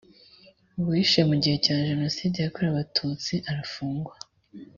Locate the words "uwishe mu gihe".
0.79-1.57